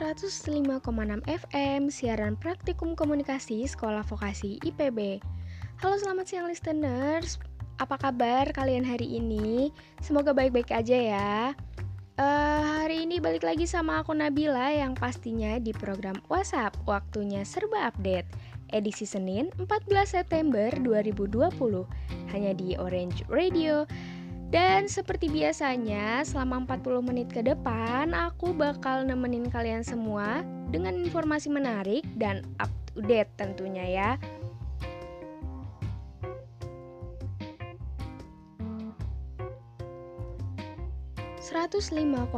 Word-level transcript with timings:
105,6 0.00 0.80
FM 1.28 1.92
Siaran 1.92 2.32
Praktikum 2.40 2.96
Komunikasi 2.96 3.68
Sekolah 3.68 4.00
Vokasi 4.00 4.56
IPB 4.64 5.20
Halo 5.84 6.00
selamat 6.00 6.24
siang 6.24 6.48
listeners. 6.48 7.36
Apa 7.76 8.00
kabar 8.00 8.48
kalian 8.56 8.80
hari 8.80 9.20
ini? 9.20 9.68
Semoga 10.00 10.32
baik-baik 10.32 10.72
aja 10.72 10.96
ya. 10.96 11.52
Uh, 12.16 12.60
Hari 12.80 13.04
ini 13.04 13.20
balik 13.20 13.44
lagi 13.44 13.68
sama 13.68 14.00
aku 14.00 14.16
Nabila 14.16 14.72
Yang 14.72 14.96
pastinya 14.96 15.60
di 15.60 15.76
program 15.76 16.16
WhatsApp 16.32 16.80
Waktunya 16.88 17.44
serba 17.44 17.92
update. 17.92 18.24
Edisi 18.72 19.04
Senin 19.04 19.52
14 19.60 19.84
September 20.08 20.72
2020 20.80 21.28
Hanya 22.32 22.56
di 22.56 22.72
Orange 22.80 23.28
Radio 23.28 23.84
dan 24.50 24.90
seperti 24.90 25.30
biasanya, 25.30 26.26
selama 26.26 26.66
40 26.66 27.06
menit 27.06 27.30
ke 27.30 27.38
depan, 27.38 28.10
aku 28.10 28.50
bakal 28.50 29.06
nemenin 29.06 29.46
kalian 29.46 29.86
semua 29.86 30.42
dengan 30.74 30.98
informasi 30.98 31.46
menarik 31.46 32.02
dan 32.18 32.42
up 32.58 32.70
to 32.90 32.98
date 33.06 33.30
tentunya 33.38 33.86
ya. 33.86 34.10
...105,6 41.50 42.30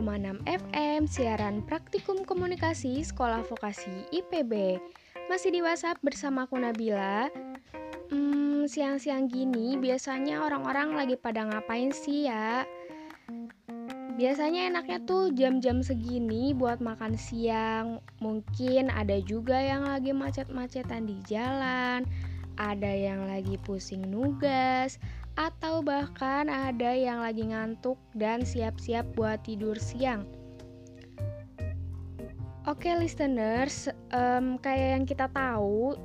FM 0.48 1.04
siaran 1.04 1.60
praktikum 1.68 2.24
komunikasi 2.24 3.04
Sekolah 3.04 3.44
Vokasi 3.44 4.08
IPB. 4.08 4.80
Masih 5.28 5.52
di 5.52 5.60
WhatsApp 5.60 6.00
bersama 6.00 6.48
aku 6.48 6.56
Nabila 6.56 7.28
siang-siang 8.72 9.28
gini 9.28 9.76
biasanya 9.76 10.48
orang-orang 10.48 10.96
lagi 10.96 11.20
pada 11.20 11.44
ngapain 11.44 11.92
sih 11.92 12.24
ya? 12.24 12.64
Biasanya 14.16 14.72
enaknya 14.72 15.04
tuh 15.04 15.28
jam-jam 15.36 15.84
segini 15.84 16.56
buat 16.56 16.80
makan 16.80 17.12
siang. 17.20 18.00
Mungkin 18.24 18.88
ada 18.88 19.20
juga 19.20 19.60
yang 19.60 19.84
lagi 19.84 20.16
macet-macetan 20.16 21.04
di 21.04 21.20
jalan, 21.28 22.08
ada 22.56 22.88
yang 22.88 23.28
lagi 23.28 23.60
pusing 23.60 24.08
nugas, 24.08 24.96
atau 25.36 25.84
bahkan 25.84 26.48
ada 26.48 26.96
yang 26.96 27.20
lagi 27.20 27.52
ngantuk 27.52 28.00
dan 28.16 28.40
siap-siap 28.40 29.04
buat 29.12 29.44
tidur 29.44 29.76
siang. 29.76 30.24
Oke, 32.64 32.88
listeners, 32.94 33.92
um, 34.16 34.54
kayak 34.56 34.88
yang 34.96 35.04
kita 35.04 35.26
tahu, 35.34 35.98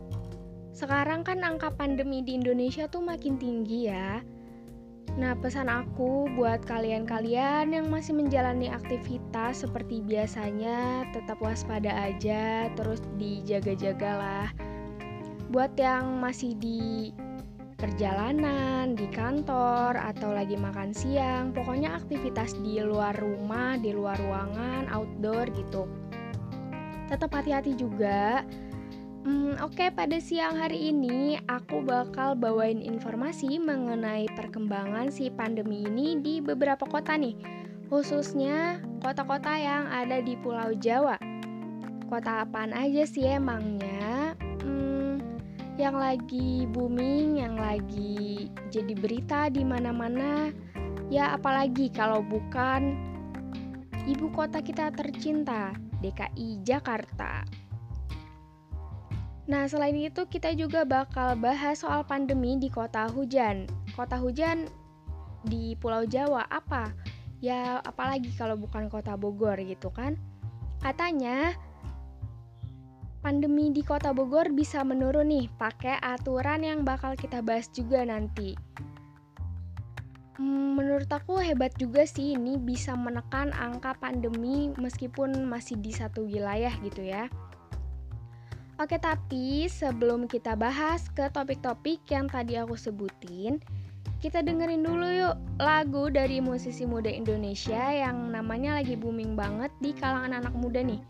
sekarang 0.77 1.25
kan 1.25 1.41
angka 1.41 1.73
pandemi 1.73 2.21
di 2.21 2.37
Indonesia 2.37 2.85
tuh 2.85 3.01
makin 3.01 3.41
tinggi 3.41 3.89
ya. 3.89 4.21
Nah, 5.17 5.33
pesan 5.33 5.65
aku 5.65 6.29
buat 6.37 6.61
kalian-kalian 6.69 7.73
yang 7.73 7.89
masih 7.89 8.13
menjalani 8.13 8.69
aktivitas 8.69 9.65
seperti 9.65 10.05
biasanya, 10.05 11.09
tetap 11.09 11.41
waspada 11.41 11.89
aja, 11.89 12.69
terus 12.77 13.01
dijaga-jagalah. 13.17 14.53
Buat 15.49 15.73
yang 15.81 16.21
masih 16.21 16.53
di 16.61 17.09
perjalanan, 17.81 18.93
di 18.93 19.09
kantor, 19.09 19.97
atau 19.97 20.29
lagi 20.29 20.53
makan 20.53 20.93
siang, 20.93 21.49
pokoknya 21.57 21.97
aktivitas 21.97 22.53
di 22.61 22.77
luar 22.85 23.17
rumah, 23.17 23.81
di 23.81 23.97
luar 23.97 24.21
ruangan, 24.21 24.85
outdoor 24.93 25.49
gitu. 25.57 25.89
Tetap 27.09 27.33
hati-hati 27.33 27.73
juga 27.73 28.45
Hmm, 29.27 29.59
Oke, 29.59 29.83
okay, 29.83 29.89
pada 29.91 30.23
siang 30.23 30.55
hari 30.55 30.87
ini 30.87 31.35
aku 31.51 31.83
bakal 31.83 32.31
bawain 32.31 32.79
informasi 32.79 33.59
mengenai 33.59 34.23
perkembangan 34.39 35.11
si 35.11 35.27
pandemi 35.27 35.83
ini 35.83 36.15
di 36.23 36.39
beberapa 36.39 36.87
kota 36.87 37.19
nih, 37.19 37.35
khususnya 37.91 38.79
kota-kota 39.03 39.51
yang 39.51 39.83
ada 39.91 40.23
di 40.23 40.39
Pulau 40.39 40.71
Jawa. 40.79 41.19
Kota 42.07 42.47
apaan 42.47 42.71
aja 42.71 43.03
sih 43.03 43.27
emangnya? 43.27 44.31
Hmm, 44.63 45.19
yang 45.75 45.99
lagi 45.99 46.63
booming, 46.71 47.43
yang 47.43 47.59
lagi 47.59 48.47
jadi 48.71 48.95
berita 48.95 49.51
di 49.51 49.67
mana-mana. 49.67 50.55
Ya 51.11 51.35
apalagi 51.35 51.91
kalau 51.91 52.23
bukan 52.23 52.95
ibu 54.07 54.31
kota 54.31 54.63
kita 54.63 54.87
tercinta, 54.95 55.75
DKI 55.99 56.63
Jakarta. 56.63 57.43
Nah, 59.47 59.63
selain 59.63 59.95
itu 59.95 60.27
kita 60.27 60.51
juga 60.59 60.83
bakal 60.83 61.39
bahas 61.39 61.79
soal 61.79 62.03
pandemi 62.03 62.59
di 62.59 62.67
kota 62.67 63.07
hujan. 63.07 63.63
Kota 63.95 64.19
hujan 64.19 64.67
di 65.47 65.71
Pulau 65.79 66.03
Jawa 66.03 66.43
apa? 66.51 66.91
Ya, 67.39 67.79
apalagi 67.79 68.27
kalau 68.35 68.59
bukan 68.59 68.91
kota 68.91 69.15
Bogor 69.15 69.55
gitu 69.63 69.87
kan? 69.87 70.19
Katanya 70.83 71.55
pandemi 73.23 73.71
di 73.71 73.87
kota 73.87 74.11
Bogor 74.11 74.51
bisa 74.51 74.83
menurun 74.83 75.31
nih 75.31 75.47
pakai 75.55 75.95
aturan 76.03 76.67
yang 76.67 76.83
bakal 76.83 77.15
kita 77.15 77.39
bahas 77.39 77.71
juga 77.71 78.03
nanti. 78.03 78.51
Hmm, 80.35 80.75
menurut 80.75 81.07
aku 81.07 81.39
hebat 81.39 81.71
juga 81.79 82.03
sih 82.03 82.35
ini 82.35 82.59
bisa 82.59 82.93
menekan 82.93 83.55
angka 83.55 83.95
pandemi 83.97 84.75
meskipun 84.75 85.47
masih 85.47 85.79
di 85.79 85.95
satu 85.95 86.27
wilayah 86.27 86.75
gitu 86.83 87.07
ya. 87.07 87.31
Oke, 88.77 89.01
tapi 89.01 89.65
sebelum 89.65 90.29
kita 90.29 90.53
bahas 90.53 91.09
ke 91.09 91.33
topik-topik 91.33 91.97
yang 92.13 92.29
tadi 92.29 92.61
aku 92.61 92.77
sebutin, 92.77 93.57
kita 94.21 94.45
dengerin 94.45 94.85
dulu 94.85 95.09
yuk 95.17 95.33
lagu 95.57 96.13
dari 96.13 96.37
musisi 96.37 96.85
muda 96.85 97.09
Indonesia 97.09 97.89
yang 97.89 98.29
namanya 98.29 98.77
lagi 98.77 98.93
booming 98.93 99.33
banget 99.33 99.73
di 99.81 99.97
kalangan 99.97 100.45
anak 100.45 100.53
muda 100.53 100.85
nih. 100.85 101.01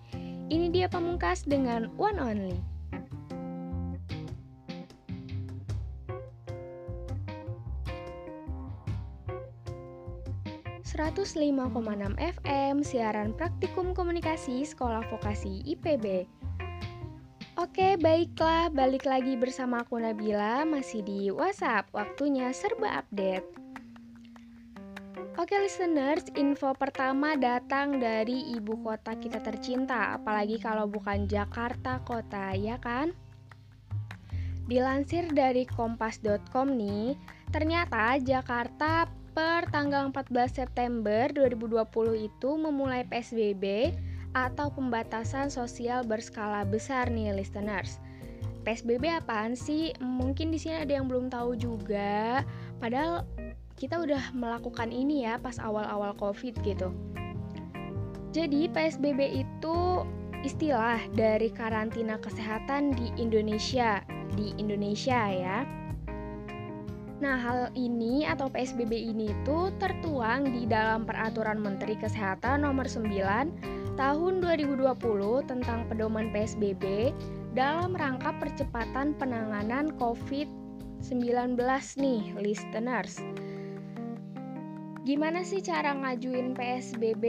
Ini 0.47 0.71
dia 0.71 0.87
Pamungkas 0.87 1.43
dengan 1.43 1.91
One 1.99 2.23
Only. 2.23 2.59
...105,6 10.87 12.15
FM 12.15 12.75
siaran 12.79 13.35
praktikum 13.35 13.91
komunikasi 13.91 14.63
Sekolah 14.63 15.03
Vokasi 15.11 15.61
IPB 15.67 16.25
Oke, 17.57 17.97
baiklah, 17.97 18.69
balik 18.69 19.09
lagi 19.09 19.33
bersama 19.33 19.81
aku 19.81 19.97
Nabila, 19.97 20.61
masih 20.61 21.01
di 21.01 21.33
WhatsApp, 21.33 21.89
waktunya 21.89 22.53
serba 22.53 23.01
update. 23.01 23.49
Oke 25.41 25.57
listeners, 25.57 26.29
info 26.37 26.77
pertama 26.77 27.33
datang 27.33 27.97
dari 27.97 28.53
ibu 28.53 28.77
kota 28.85 29.17
kita 29.17 29.41
tercinta, 29.41 30.13
apalagi 30.21 30.61
kalau 30.61 30.85
bukan 30.85 31.25
Jakarta 31.25 31.97
kota, 32.05 32.53
ya 32.53 32.77
kan? 32.77 33.09
Dilansir 34.69 35.25
dari 35.33 35.65
kompas.com 35.65 36.77
nih, 36.77 37.17
ternyata 37.49 38.21
Jakarta 38.21 39.09
per 39.33 39.65
tanggal 39.73 40.13
14 40.13 40.61
September 40.61 41.25
2020 41.33 42.21
itu 42.21 42.49
memulai 42.53 43.01
PSBB 43.01 43.97
atau 44.35 44.71
pembatasan 44.73 45.47
sosial 45.47 46.03
berskala 46.03 46.67
besar 46.67 47.07
nih 47.07 47.35
listeners. 47.35 48.01
PSBB 48.67 49.07
apaan 49.07 49.55
sih? 49.55 49.95
Mungkin 50.03 50.51
di 50.51 50.59
sini 50.59 50.83
ada 50.83 50.91
yang 50.99 51.07
belum 51.07 51.31
tahu 51.31 51.55
juga. 51.55 52.43
Padahal 52.83 53.23
kita 53.79 54.01
udah 54.01 54.35
melakukan 54.35 54.91
ini 54.91 55.23
ya 55.23 55.39
pas 55.39 55.55
awal-awal 55.61 56.11
Covid 56.19 56.59
gitu. 56.67 56.91
Jadi 58.35 58.67
PSBB 58.67 59.47
itu 59.47 60.03
istilah 60.43 60.99
dari 61.15 61.47
karantina 61.47 62.19
kesehatan 62.19 62.91
di 62.91 63.07
Indonesia, 63.15 64.03
di 64.35 64.51
Indonesia 64.59 65.31
ya. 65.31 65.63
Nah, 67.17 67.33
hal 67.33 67.73
ini 67.73 68.29
atau 68.29 68.45
PSBB 68.45 68.93
ini 68.93 69.33
itu 69.33 69.73
tertuang 69.81 70.53
di 70.53 70.69
dalam 70.69 71.01
Peraturan 71.01 71.57
Menteri 71.57 71.97
Kesehatan 71.97 72.61
Nomor 72.61 72.85
9 72.85 73.76
Tahun 73.97 74.45
2020 74.45 74.85
tentang 75.49 75.89
pedoman 75.89 76.29
PSBB 76.29 77.09
dalam 77.57 77.97
rangka 77.97 78.29
percepatan 78.37 79.17
penanganan 79.17 79.89
COVID-19 79.97 81.57
nih, 81.97 82.23
listeners. 82.37 83.17
Gimana 85.01 85.41
sih 85.41 85.65
cara 85.65 85.97
ngajuin 85.97 86.53
PSBB? 86.53 87.25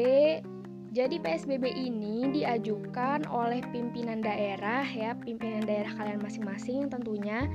Jadi 0.93 1.17
PSBB 1.17 1.73
ini 1.73 2.37
diajukan 2.37 3.25
oleh 3.33 3.65
pimpinan 3.73 4.21
daerah 4.21 4.85
ya, 4.85 5.17
pimpinan 5.17 5.65
daerah 5.65 5.97
kalian 5.97 6.21
masing-masing 6.21 6.93
tentunya 6.93 7.49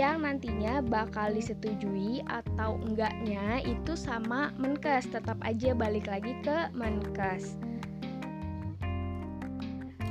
yang 0.00 0.24
nantinya 0.24 0.80
bakal 0.80 1.28
disetujui 1.28 2.24
atau 2.24 2.80
enggaknya 2.88 3.60
itu 3.68 3.92
sama 3.92 4.48
Menkes, 4.56 5.12
tetap 5.12 5.36
aja 5.44 5.76
balik 5.76 6.08
lagi 6.08 6.32
ke 6.40 6.72
Menkes. 6.72 7.60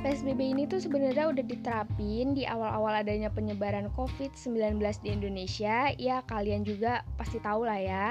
PSBB 0.06 0.54
ini 0.54 0.70
tuh 0.70 0.78
sebenarnya 0.78 1.34
udah 1.34 1.42
diterapin 1.42 2.30
di 2.30 2.46
awal-awal 2.46 3.02
adanya 3.02 3.26
penyebaran 3.26 3.90
COVID-19 3.90 4.78
di 5.02 5.10
Indonesia. 5.10 5.90
Ya, 5.98 6.22
kalian 6.30 6.62
juga 6.62 7.02
pasti 7.18 7.42
tahu 7.42 7.66
lah 7.66 7.74
ya. 7.74 8.06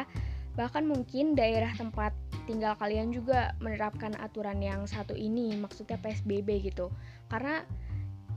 Bahkan 0.60 0.84
mungkin 0.84 1.40
daerah 1.40 1.72
tempat 1.72 2.12
tinggal 2.52 2.76
kalian 2.84 3.16
juga 3.16 3.56
menerapkan 3.64 4.12
aturan 4.20 4.60
yang 4.60 4.84
satu 4.84 5.16
ini, 5.16 5.56
maksudnya 5.56 5.96
PSBB 6.04 6.68
gitu. 6.68 6.92
Karena 7.32 7.64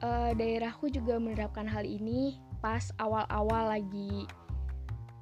uh, 0.07 0.31
daerahku 0.39 0.87
juga 0.95 1.19
menerapkan 1.19 1.67
hal 1.67 1.83
ini 1.83 2.39
pas 2.63 2.95
awal-awal 3.03 3.75
lagi 3.75 4.31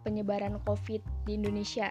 penyebaran 0.05 0.61
COVID 0.69 1.01
di 1.25 1.41
Indonesia. 1.41 1.89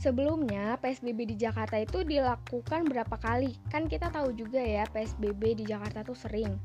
Sebelumnya 0.00 0.80
PSBB 0.80 1.28
di 1.28 1.36
Jakarta 1.36 1.76
itu 1.76 2.00
dilakukan 2.00 2.88
berapa 2.88 3.20
kali? 3.20 3.52
Kan 3.68 3.84
kita 3.84 4.08
tahu 4.08 4.32
juga 4.32 4.56
ya 4.56 4.88
PSBB 4.88 5.60
di 5.60 5.68
Jakarta 5.68 6.00
tuh 6.00 6.16
sering. 6.16 6.56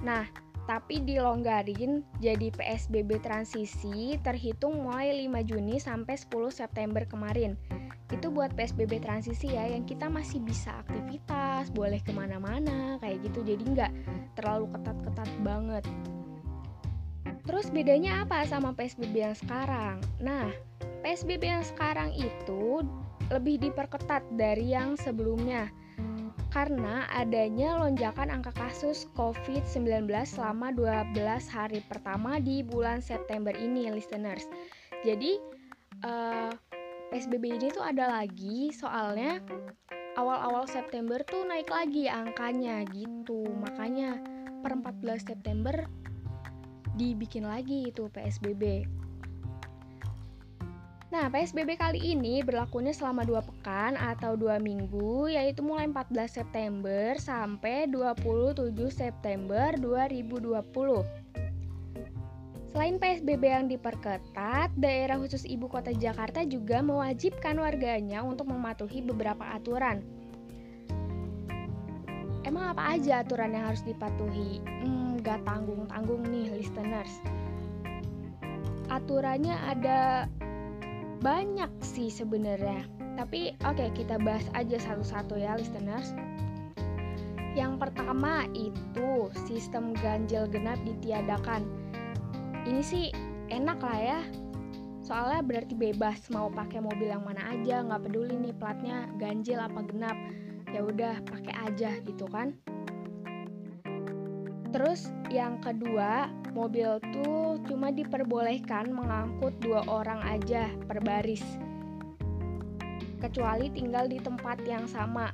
Nah, 0.00 0.24
tapi 0.64 1.04
dilonggarin 1.04 2.00
jadi 2.16 2.48
PSBB 2.48 3.20
transisi 3.20 4.16
terhitung 4.24 4.88
mulai 4.88 5.12
5 5.28 5.44
Juni 5.52 5.76
sampai 5.76 6.16
10 6.16 6.48
September 6.48 7.04
kemarin. 7.04 7.60
Itu 8.08 8.32
buat 8.32 8.56
PSBB 8.56 9.04
transisi 9.04 9.52
ya, 9.52 9.68
yang 9.68 9.84
kita 9.84 10.08
masih 10.08 10.40
bisa 10.40 10.72
aktivitas, 10.80 11.68
boleh 11.76 12.00
ke 12.00 12.16
mana-mana, 12.16 12.96
kayak 13.04 13.20
gitu. 13.28 13.44
Jadi 13.44 13.68
nggak 13.68 13.92
terlalu 14.32 14.72
ketat-ketat 14.72 15.28
banget. 15.44 15.84
Terus 17.44 17.68
bedanya 17.68 18.24
apa 18.24 18.48
sama 18.48 18.72
PSBB 18.72 19.28
yang 19.28 19.36
sekarang? 19.36 20.00
Nah, 20.24 20.48
PSBB 21.02 21.42
yang 21.50 21.66
sekarang 21.66 22.14
itu 22.14 22.86
lebih 23.30 23.58
diperketat 23.58 24.22
dari 24.38 24.70
yang 24.70 24.94
sebelumnya 24.94 25.70
karena 26.52 27.08
adanya 27.08 27.80
lonjakan 27.80 28.28
angka 28.28 28.52
kasus 28.52 29.08
COVID-19 29.16 30.04
selama 30.28 30.68
12 30.76 31.16
hari 31.48 31.80
pertama 31.88 32.36
di 32.36 32.60
bulan 32.60 33.00
September 33.00 33.56
ini, 33.56 33.88
listeners. 33.88 34.44
Jadi, 35.00 35.40
uh, 36.04 36.52
eh, 36.52 36.52
PSBB 37.08 37.56
ini 37.56 37.68
tuh 37.72 37.80
ada 37.80 38.20
lagi, 38.20 38.68
soalnya 38.68 39.40
awal-awal 40.20 40.68
September 40.68 41.24
tuh 41.24 41.48
naik 41.48 41.72
lagi 41.72 42.04
angkanya 42.12 42.84
gitu. 42.92 43.48
Makanya 43.48 44.20
per 44.60 44.76
14 44.76 45.24
September 45.24 45.88
dibikin 47.00 47.48
lagi 47.48 47.88
itu 47.88 48.12
PSBB. 48.12 48.84
Nah, 51.12 51.28
PSBB 51.28 51.76
kali 51.76 52.16
ini 52.16 52.40
berlakunya 52.40 52.96
selama 52.96 53.28
dua 53.28 53.44
pekan 53.44 54.00
atau 54.00 54.32
dua 54.32 54.56
minggu, 54.56 55.28
yaitu 55.28 55.60
mulai 55.60 55.84
14 55.84 56.40
September 56.40 57.20
sampai 57.20 57.84
27 57.84 58.72
September 58.88 59.76
2020. 59.76 60.64
Selain 62.72 62.96
PSBB 62.96 63.44
yang 63.44 63.68
diperketat, 63.68 64.72
daerah 64.80 65.20
khusus 65.20 65.44
ibu 65.44 65.68
kota 65.68 65.92
Jakarta 65.92 66.48
juga 66.48 66.80
mewajibkan 66.80 67.60
warganya 67.60 68.24
untuk 68.24 68.48
mematuhi 68.48 69.04
beberapa 69.04 69.44
aturan. 69.52 70.00
Emang 72.48 72.72
apa 72.72 72.96
aja 72.96 73.20
aturan 73.20 73.52
yang 73.52 73.68
harus 73.68 73.84
dipatuhi? 73.84 74.64
Hmm, 74.64 75.20
gak 75.20 75.44
tanggung-tanggung 75.44 76.24
nih 76.32 76.56
listeners. 76.56 77.20
Aturannya 78.88 79.52
ada 79.68 80.24
banyak 81.22 81.70
sih 81.80 82.10
sebenarnya. 82.10 82.82
Tapi 83.14 83.54
oke 83.62 83.78
okay, 83.78 83.88
kita 83.94 84.18
bahas 84.18 84.44
aja 84.58 84.76
satu-satu 84.82 85.38
ya 85.38 85.54
listeners. 85.54 86.10
Yang 87.54 87.78
pertama 87.78 88.50
itu 88.52 89.30
sistem 89.46 89.94
ganjil 90.02 90.50
genap 90.50 90.82
ditiadakan. 90.82 91.62
Ini 92.66 92.82
sih 92.82 93.06
enak 93.54 93.78
lah 93.78 93.98
ya. 93.98 94.20
Soalnya 95.02 95.42
berarti 95.46 95.74
bebas 95.78 96.30
mau 96.30 96.50
pakai 96.50 96.82
mobil 96.82 97.10
yang 97.10 97.26
mana 97.26 97.42
aja, 97.54 97.82
nggak 97.82 98.06
peduli 98.06 98.38
nih 98.38 98.54
platnya 98.58 99.06
ganjil 99.18 99.62
apa 99.62 99.82
genap. 99.86 100.16
Ya 100.72 100.82
udah 100.82 101.20
pakai 101.28 101.54
aja 101.70 101.90
gitu 102.02 102.26
kan. 102.32 102.56
Terus 104.72 105.12
yang 105.28 105.60
kedua, 105.60 106.32
mobil 106.56 106.96
tuh 107.12 107.60
cuma 107.68 107.92
diperbolehkan 107.92 108.88
mengangkut 108.88 109.52
dua 109.60 109.84
orang 109.84 110.24
aja 110.24 110.72
per 110.88 111.04
baris. 111.04 111.44
Kecuali 113.20 113.68
tinggal 113.68 114.08
di 114.08 114.16
tempat 114.16 114.64
yang 114.64 114.88
sama. 114.88 115.30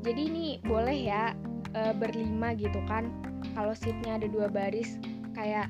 Jadi 0.00 0.32
ini 0.32 0.46
boleh 0.64 0.96
ya 0.96 1.36
e, 1.76 1.92
berlima 1.92 2.56
gitu 2.56 2.80
kan. 2.88 3.12
Kalau 3.52 3.76
seatnya 3.76 4.16
ada 4.16 4.26
dua 4.32 4.48
baris, 4.48 4.96
kayak 5.36 5.68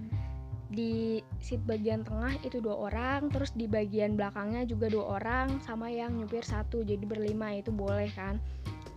di 0.71 1.19
seat 1.43 1.59
bagian 1.67 2.07
tengah 2.07 2.39
itu 2.47 2.63
dua 2.63 2.95
orang, 2.95 3.27
terus 3.35 3.51
di 3.59 3.67
bagian 3.67 4.15
belakangnya 4.15 4.63
juga 4.71 4.87
dua 4.87 5.19
orang, 5.19 5.59
sama 5.67 5.91
yang 5.91 6.15
nyupir 6.15 6.47
satu, 6.47 6.87
jadi 6.87 7.03
berlima 7.03 7.59
itu 7.59 7.75
boleh 7.75 8.07
kan. 8.15 8.39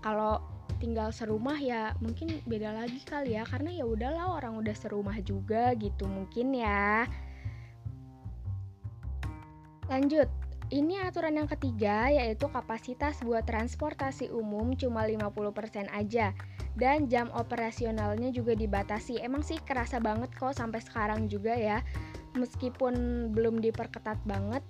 Kalau 0.06 0.53
tinggal 0.84 1.16
serumah 1.16 1.56
ya 1.56 1.96
mungkin 2.04 2.44
beda 2.44 2.76
lagi 2.76 3.00
kali 3.08 3.40
ya 3.40 3.48
karena 3.48 3.72
ya 3.72 3.88
udahlah 3.88 4.36
orang 4.36 4.60
udah 4.60 4.76
serumah 4.76 5.16
juga 5.24 5.72
gitu 5.80 6.04
mungkin 6.12 6.52
ya 6.52 7.08
lanjut 9.88 10.28
ini 10.76 11.00
aturan 11.00 11.40
yang 11.40 11.48
ketiga 11.48 12.12
yaitu 12.12 12.52
kapasitas 12.52 13.24
buat 13.24 13.48
transportasi 13.48 14.28
umum 14.36 14.76
cuma 14.76 15.08
50% 15.08 15.88
aja 15.96 16.36
dan 16.74 17.06
jam 17.06 17.30
operasionalnya 17.34 18.34
juga 18.34 18.58
dibatasi. 18.58 19.22
Emang 19.22 19.46
sih 19.46 19.62
kerasa 19.62 20.02
banget 20.02 20.34
kok 20.34 20.58
sampai 20.58 20.82
sekarang 20.82 21.30
juga 21.30 21.54
ya. 21.54 21.86
Meskipun 22.34 23.30
belum 23.30 23.62
diperketat 23.62 24.18
banget 24.26 24.66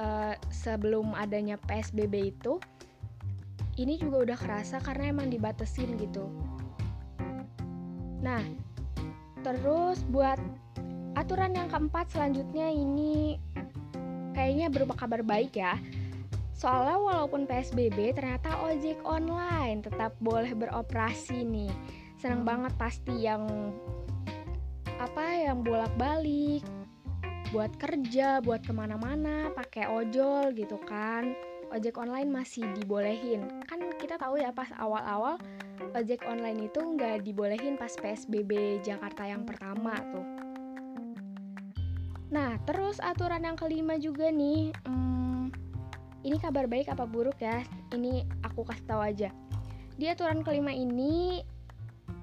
uh, 0.00 0.32
sebelum 0.48 1.12
adanya 1.12 1.60
PSBB 1.60 2.32
itu, 2.32 2.56
ini 3.74 3.98
juga 3.98 4.30
udah 4.30 4.38
kerasa 4.38 4.78
karena 4.78 5.10
emang 5.10 5.28
dibatesin 5.30 5.98
gitu. 5.98 6.30
Nah, 8.22 8.40
terus 9.42 10.06
buat 10.06 10.38
aturan 11.18 11.54
yang 11.54 11.68
keempat 11.70 12.10
selanjutnya 12.14 12.70
ini 12.70 13.38
kayaknya 14.34 14.70
berupa 14.70 14.94
kabar 14.94 15.22
baik 15.26 15.58
ya. 15.58 15.78
Soalnya 16.54 16.96
walaupun 17.02 17.50
PSBB 17.50 18.14
ternyata 18.14 18.62
ojek 18.62 19.02
online 19.02 19.82
tetap 19.82 20.14
boleh 20.22 20.54
beroperasi 20.54 21.42
nih. 21.42 21.72
Senang 22.16 22.46
banget 22.46 22.72
pasti 22.78 23.26
yang 23.26 23.74
apa 25.02 25.24
yang 25.34 25.66
bolak-balik 25.66 26.62
buat 27.50 27.70
kerja, 27.76 28.38
buat 28.40 28.62
ke 28.62 28.72
mana-mana, 28.72 29.50
pakai 29.52 29.90
ojol 29.90 30.54
gitu 30.54 30.78
kan 30.86 31.34
ojek 31.74 31.98
online 31.98 32.30
masih 32.30 32.62
dibolehin. 32.78 33.50
Kan 33.66 33.82
kita 33.98 34.14
tahu 34.14 34.38
ya 34.38 34.54
pas 34.54 34.70
awal-awal 34.78 35.42
ojek 35.98 36.22
online 36.22 36.70
itu 36.70 36.78
nggak 36.78 37.26
dibolehin 37.26 37.74
pas 37.74 37.90
PSBB 37.98 38.78
Jakarta 38.86 39.26
yang 39.26 39.42
pertama 39.42 39.98
tuh. 40.14 40.26
Nah 42.30 42.62
terus 42.62 43.02
aturan 43.02 43.42
yang 43.42 43.58
kelima 43.58 43.98
juga 43.98 44.30
nih 44.30 44.70
hmm, 44.86 45.50
ini 46.22 46.36
kabar 46.38 46.70
baik 46.70 46.86
apa 46.94 47.04
buruk 47.10 47.42
ya? 47.42 47.66
Ini 47.90 48.22
aku 48.46 48.62
kasih 48.62 48.86
tahu 48.86 49.02
aja. 49.02 49.34
Di 49.98 50.06
aturan 50.06 50.46
kelima 50.46 50.70
ini 50.70 51.42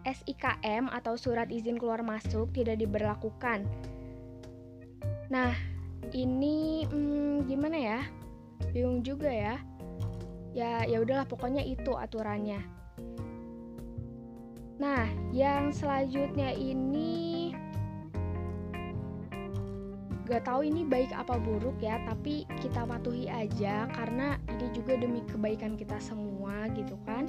SIKM 0.08 0.90
atau 0.90 1.20
surat 1.20 1.52
izin 1.52 1.76
keluar 1.76 2.02
masuk 2.02 2.56
tidak 2.56 2.80
diberlakukan. 2.80 3.68
Nah 5.28 5.52
ini 6.16 6.88
hmm, 6.88 7.48
gimana 7.48 7.78
ya 7.78 8.00
bingung 8.70 9.02
juga 9.02 9.34
ya. 9.34 9.58
Ya 10.54 10.86
ya 10.86 11.02
udahlah 11.02 11.26
pokoknya 11.26 11.66
itu 11.66 11.98
aturannya. 11.98 12.62
Nah 14.82 15.06
yang 15.34 15.74
selanjutnya 15.74 16.54
ini 16.54 17.54
gak 20.32 20.48
tahu 20.48 20.64
ini 20.64 20.88
baik 20.88 21.12
apa 21.12 21.36
buruk 21.44 21.76
ya 21.84 22.00
tapi 22.08 22.48
kita 22.64 22.88
patuhi 22.88 23.28
aja 23.28 23.84
karena 23.92 24.40
ini 24.48 24.72
juga 24.72 24.96
demi 24.96 25.20
kebaikan 25.28 25.76
kita 25.76 26.00
semua 26.00 26.72
gitu 26.72 26.96
kan. 27.04 27.28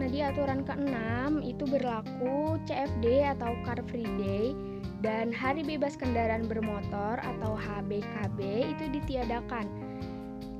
Nah 0.00 0.08
di 0.08 0.24
aturan 0.24 0.64
ke-6 0.64 1.44
itu 1.44 1.64
berlaku 1.68 2.56
CFD 2.64 3.28
atau 3.36 3.52
Car 3.68 3.78
Free 3.86 4.08
Day 4.16 4.56
dan 5.04 5.28
Hari 5.28 5.66
Bebas 5.66 5.98
Kendaraan 5.98 6.48
Bermotor 6.48 7.20
atau 7.20 7.52
HBKB 7.52 8.38
itu 8.74 8.84
ditiadakan 8.96 9.68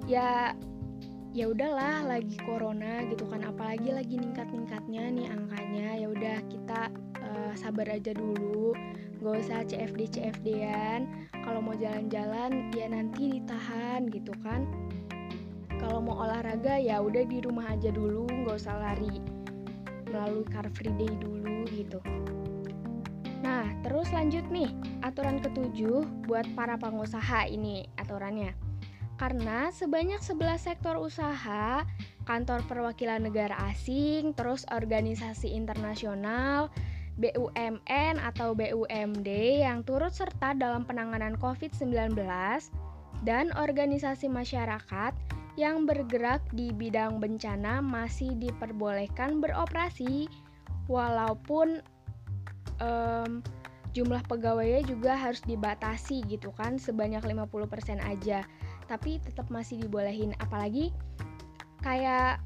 ya 0.06 0.56
ya 1.32 1.48
udahlah 1.48 2.04
lagi 2.04 2.36
corona 2.44 3.00
gitu 3.08 3.24
kan 3.24 3.40
apalagi 3.48 3.88
lagi 3.88 4.20
ningkat-ningkatnya 4.20 5.08
nih 5.08 5.26
angkanya 5.32 5.88
ya 5.96 6.06
udah 6.12 6.36
kita 6.52 6.92
uh, 7.24 7.52
sabar 7.56 7.88
aja 7.88 8.12
dulu 8.12 8.76
gak 9.22 9.38
usah 9.40 9.64
CFD 9.64 10.18
CFD-an 10.18 11.08
kalau 11.42 11.62
mau 11.62 11.74
jalan-jalan 11.74 12.70
ya 12.74 12.86
nanti 12.90 13.38
ditahan 13.38 14.06
gitu 14.10 14.30
kan. 14.42 14.66
Kalau 15.82 15.98
mau 15.98 16.22
olahraga 16.22 16.78
ya 16.78 17.02
udah 17.02 17.26
di 17.26 17.42
rumah 17.42 17.74
aja 17.74 17.90
dulu 17.90 18.30
nggak 18.30 18.54
usah 18.54 18.78
lari 18.78 19.18
melalui 20.06 20.46
car 20.46 20.66
free 20.70 20.94
day 20.94 21.10
dulu 21.18 21.66
gitu. 21.74 21.98
Nah 23.42 23.66
terus 23.82 24.06
lanjut 24.14 24.46
nih 24.46 24.70
aturan 25.02 25.42
ketujuh 25.42 26.06
buat 26.30 26.46
para 26.54 26.78
pengusaha 26.78 27.50
ini 27.50 27.90
aturannya 27.98 28.54
Karena 29.22 29.70
sebanyak 29.70 30.18
11 30.18 30.58
sektor 30.58 30.98
usaha, 30.98 31.86
kantor 32.26 32.66
perwakilan 32.66 33.22
negara 33.22 33.54
asing, 33.70 34.34
terus 34.34 34.66
organisasi 34.74 35.54
internasional, 35.54 36.74
BUMN 37.22 38.18
atau 38.18 38.50
BUMD 38.58 39.62
yang 39.62 39.86
turut 39.86 40.10
serta 40.10 40.58
dalam 40.58 40.82
penanganan 40.82 41.38
COVID-19 41.38 42.18
dan 43.22 43.54
organisasi 43.54 44.26
masyarakat 44.26 45.14
yang 45.54 45.86
bergerak 45.86 46.42
di 46.50 46.74
bidang 46.74 47.22
bencana 47.22 47.78
masih 47.78 48.34
diperbolehkan 48.42 49.38
beroperasi 49.38 50.26
walaupun 50.90 51.78
um, 52.82 53.38
jumlah 53.92 54.24
pegawainya 54.26 54.82
juga 54.88 55.14
harus 55.14 55.44
dibatasi 55.44 56.24
gitu 56.26 56.50
kan 56.56 56.80
sebanyak 56.80 57.20
50% 57.20 58.00
aja 58.00 58.42
tapi 58.86 59.22
tetap 59.22 59.48
masih 59.48 59.80
dibolehin. 59.82 60.34
Apalagi 60.38 60.94
kayak 61.82 62.38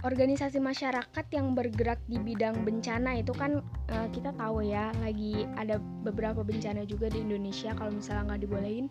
organisasi 0.00 0.60
masyarakat 0.60 1.26
yang 1.32 1.52
bergerak 1.52 2.00
di 2.08 2.16
bidang 2.16 2.64
bencana 2.64 3.20
itu 3.20 3.36
kan 3.36 3.60
uh, 3.92 4.08
kita 4.12 4.32
tahu 4.36 4.64
ya 4.64 4.92
lagi 5.04 5.44
ada 5.60 5.76
beberapa 6.04 6.40
bencana 6.40 6.88
juga 6.88 7.12
di 7.12 7.20
Indonesia 7.20 7.76
kalau 7.76 7.92
misalnya 7.92 8.32
nggak 8.32 8.42
dibolehin 8.48 8.86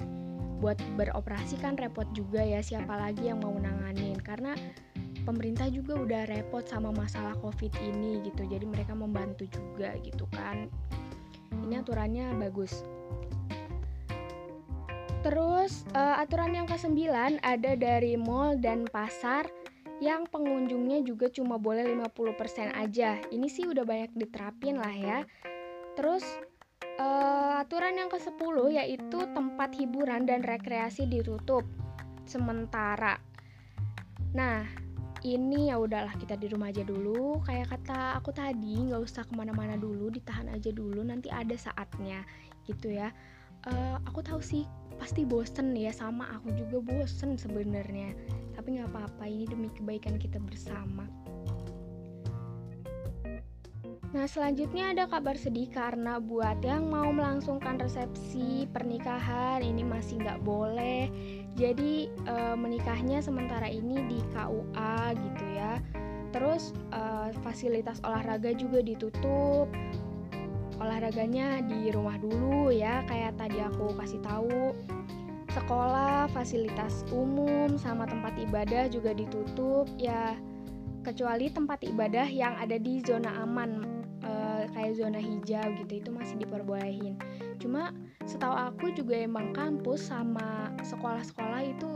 buat 0.60 0.78
beroperasi 1.00 1.58
kan 1.64 1.80
repot 1.80 2.06
juga 2.14 2.44
ya 2.44 2.60
siapa 2.60 2.92
lagi 2.94 3.32
yang 3.32 3.42
mau 3.42 3.56
nanganin 3.56 4.20
karena 4.22 4.54
pemerintah 5.24 5.72
juga 5.72 5.98
udah 5.98 6.22
repot 6.30 6.68
sama 6.68 6.92
masalah 6.94 7.34
covid 7.40 7.72
ini 7.82 8.22
gitu 8.28 8.46
jadi 8.46 8.66
mereka 8.68 8.94
membantu 8.94 9.48
juga 9.50 9.96
gitu 10.04 10.30
kan. 10.30 10.70
Ini 11.50 11.82
aturannya 11.82 12.38
bagus 12.38 12.86
terus 15.30 15.86
uh, 15.94 16.18
aturan 16.18 16.58
yang 16.58 16.66
ke-9 16.66 17.14
ada 17.46 17.72
dari 17.78 18.18
mall 18.18 18.58
dan 18.58 18.90
pasar 18.90 19.46
yang 20.02 20.26
pengunjungnya 20.26 21.06
juga 21.06 21.30
cuma 21.30 21.62
boleh 21.62 21.86
50% 21.86 22.74
aja 22.74 23.22
ini 23.30 23.46
sih 23.46 23.70
udah 23.70 23.86
banyak 23.86 24.18
diterapin 24.18 24.82
lah 24.82 24.96
ya 24.98 25.20
terus 25.94 26.26
Uh, 27.00 27.64
aturan 27.64 27.96
yang 27.96 28.12
ke-10 28.12 28.76
yaitu 28.76 29.24
tempat 29.32 29.72
hiburan 29.72 30.28
dan 30.28 30.44
rekreasi 30.44 31.08
ditutup 31.08 31.64
sementara. 32.28 33.16
Nah, 34.36 34.68
ini 35.24 35.72
ya 35.72 35.80
udahlah 35.80 36.12
kita 36.20 36.36
di 36.36 36.52
rumah 36.52 36.76
aja 36.76 36.84
dulu. 36.84 37.40
Kayak 37.48 37.72
kata 37.72 38.20
aku 38.20 38.36
tadi, 38.36 38.84
nggak 38.84 39.00
usah 39.00 39.24
ke 39.24 39.32
mana-mana 39.32 39.80
dulu, 39.80 40.12
ditahan 40.12 40.52
aja 40.52 40.76
dulu. 40.76 41.00
Nanti 41.00 41.32
ada 41.32 41.56
saatnya, 41.56 42.20
gitu 42.68 42.92
ya. 42.92 43.16
Uh, 43.68 44.00
aku 44.08 44.24
tahu 44.24 44.40
sih 44.40 44.64
pasti 45.00 45.24
bosen 45.24 45.76
ya 45.76 45.92
sama 45.96 46.28
aku 46.36 46.52
juga 46.56 46.80
bosen 46.80 47.36
sebenarnya. 47.36 48.16
Tapi 48.56 48.80
nggak 48.80 48.92
apa-apa, 48.92 49.24
ini 49.28 49.48
demi 49.48 49.68
kebaikan 49.72 50.16
kita 50.20 50.40
bersama. 50.40 51.08
Nah, 54.10 54.26
selanjutnya 54.26 54.90
ada 54.90 55.06
kabar 55.06 55.38
sedih 55.38 55.70
karena 55.70 56.18
buat 56.18 56.58
yang 56.66 56.90
mau 56.90 57.14
melangsungkan 57.14 57.78
resepsi 57.78 58.66
pernikahan 58.74 59.62
ini 59.62 59.86
masih 59.86 60.18
nggak 60.26 60.42
boleh. 60.42 61.14
Jadi 61.54 62.10
e, 62.10 62.36
menikahnya 62.58 63.22
sementara 63.22 63.70
ini 63.70 64.02
di 64.10 64.18
KUA 64.34 65.14
gitu 65.14 65.46
ya. 65.54 65.78
Terus 66.34 66.74
e, 66.90 67.02
fasilitas 67.46 68.02
olahraga 68.02 68.50
juga 68.58 68.82
ditutup. 68.82 69.70
Olahraganya 70.80 71.60
di 71.64 71.92
rumah 71.92 72.16
dulu 72.16 72.72
ya, 72.72 73.04
kayak 73.06 73.36
tadi 73.36 73.60
aku 73.60 73.92
kasih 74.00 74.20
tahu. 74.24 74.72
Sekolah, 75.52 76.30
fasilitas 76.32 77.04
umum 77.12 77.76
sama 77.76 78.08
tempat 78.08 78.38
ibadah 78.40 78.88
juga 78.88 79.12
ditutup 79.12 79.86
ya. 80.00 80.34
Kecuali 81.04 81.52
tempat 81.52 81.84
ibadah 81.84 82.28
yang 82.28 82.56
ada 82.60 82.76
di 82.80 83.02
zona 83.04 83.44
aman 83.44 84.00
kayak 84.72 84.96
zona 84.96 85.20
hijau 85.20 85.68
gitu 85.84 85.94
itu 86.00 86.10
masih 86.14 86.36
diperbolehin. 86.40 87.16
Cuma 87.58 87.92
setahu 88.24 88.56
aku 88.56 88.86
juga 88.94 89.18
emang 89.18 89.52
kampus 89.56 90.08
sama 90.08 90.72
sekolah-sekolah 90.86 91.62
itu 91.66 91.92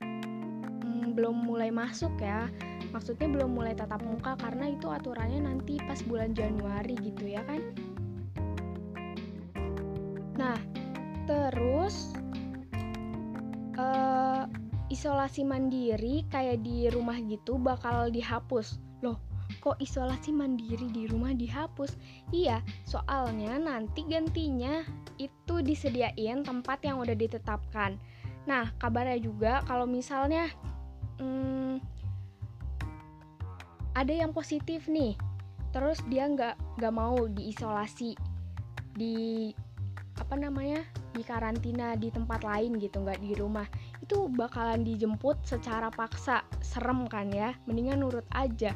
hmm, 0.00 1.12
belum 1.18 1.44
mulai 1.44 1.68
masuk 1.74 2.14
ya. 2.20 2.48
Maksudnya 2.94 3.26
belum 3.26 3.58
mulai 3.58 3.74
tatap 3.74 4.06
muka 4.06 4.38
karena 4.38 4.70
itu 4.70 4.86
aturannya 4.86 5.44
nanti 5.44 5.82
pas 5.82 5.98
bulan 6.06 6.30
Januari 6.30 6.94
gitu 7.02 7.26
ya 7.26 7.42
kan 7.42 7.60
isolasi 14.94 15.42
mandiri 15.42 16.22
kayak 16.30 16.62
di 16.62 16.86
rumah 16.86 17.18
gitu 17.18 17.58
bakal 17.58 18.06
dihapus 18.14 18.78
loh 19.02 19.18
kok 19.60 19.76
isolasi 19.80 20.32
mandiri 20.32 20.88
di 20.92 21.08
rumah 21.08 21.32
dihapus? 21.36 21.96
Iya, 22.32 22.64
soalnya 22.84 23.56
nanti 23.60 24.04
gantinya 24.04 24.84
itu 25.20 25.60
disediain 25.60 26.44
tempat 26.44 26.84
yang 26.84 27.00
udah 27.00 27.16
ditetapkan. 27.16 27.96
Nah, 28.44 28.72
kabarnya 28.76 29.20
juga 29.20 29.64
kalau 29.64 29.88
misalnya 29.88 30.48
hmm, 31.20 31.80
ada 33.96 34.12
yang 34.12 34.32
positif 34.36 34.84
nih, 34.88 35.16
terus 35.72 36.00
dia 36.12 36.28
nggak 36.28 36.80
nggak 36.80 36.94
mau 36.94 37.24
diisolasi 37.28 38.16
di 38.94 39.50
apa 40.14 40.38
namanya 40.38 40.86
di 41.10 41.26
karantina 41.26 41.98
di 41.98 42.06
tempat 42.10 42.46
lain 42.46 42.78
gitu 42.78 43.02
nggak 43.02 43.18
di 43.18 43.34
rumah 43.34 43.66
itu 44.14 44.30
bakalan 44.30 44.86
dijemput 44.86 45.42
secara 45.42 45.90
paksa 45.90 46.46
serem 46.62 47.10
kan 47.10 47.34
ya 47.34 47.50
mendingan 47.66 47.98
nurut 47.98 48.22
aja 48.30 48.70